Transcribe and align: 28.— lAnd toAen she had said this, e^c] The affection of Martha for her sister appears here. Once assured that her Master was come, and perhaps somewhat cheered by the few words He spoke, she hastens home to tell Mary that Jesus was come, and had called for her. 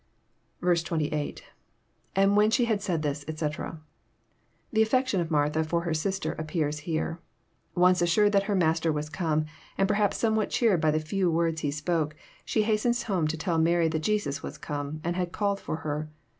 28.— 0.61 1.43
lAnd 2.15 2.35
toAen 2.35 2.51
she 2.51 2.65
had 2.65 2.81
said 2.81 3.03
this, 3.03 3.23
e^c] 3.25 3.77
The 4.73 4.81
affection 4.81 5.21
of 5.21 5.29
Martha 5.29 5.63
for 5.63 5.81
her 5.81 5.93
sister 5.93 6.31
appears 6.39 6.79
here. 6.89 7.19
Once 7.75 8.01
assured 8.01 8.31
that 8.31 8.45
her 8.49 8.55
Master 8.55 8.91
was 8.91 9.11
come, 9.11 9.45
and 9.77 9.87
perhaps 9.87 10.17
somewhat 10.17 10.49
cheered 10.49 10.81
by 10.81 10.89
the 10.89 10.99
few 10.99 11.29
words 11.29 11.61
He 11.61 11.69
spoke, 11.69 12.15
she 12.43 12.63
hastens 12.63 13.03
home 13.03 13.27
to 13.27 13.37
tell 13.37 13.59
Mary 13.59 13.87
that 13.89 13.99
Jesus 13.99 14.41
was 14.41 14.57
come, 14.57 15.01
and 15.03 15.15
had 15.15 15.31
called 15.31 15.59
for 15.59 15.75
her. 15.85 16.09